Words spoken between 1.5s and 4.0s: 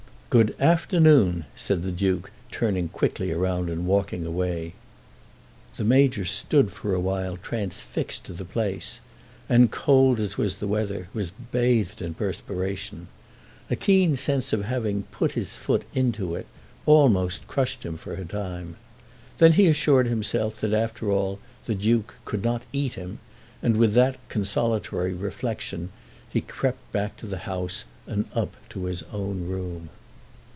said the Duke, turning quickly round and